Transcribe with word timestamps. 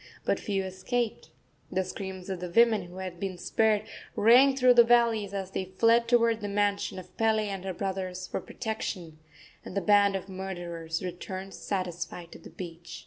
But 0.25 0.39
few 0.39 0.63
escaped. 0.63 1.29
The 1.71 1.83
screams 1.83 2.27
of 2.31 2.39
the 2.39 2.49
women, 2.49 2.85
who 2.85 2.95
had 2.97 3.19
been 3.19 3.37
spared, 3.37 3.83
rang 4.15 4.55
through 4.55 4.73
the 4.73 4.83
valleys 4.83 5.31
as 5.31 5.51
they 5.51 5.65
fled 5.77 6.07
toward 6.07 6.41
the 6.41 6.47
mansion 6.47 6.97
of 6.97 7.15
Pele 7.17 7.43
and 7.47 7.63
her 7.65 7.73
brothers 7.75 8.25
for 8.25 8.41
protection, 8.41 9.19
and 9.63 9.77
the 9.77 9.79
band 9.79 10.15
of 10.15 10.27
murderers 10.27 11.03
returned 11.03 11.53
satisfied 11.53 12.31
to 12.31 12.39
the 12.39 12.49
beach. 12.49 12.99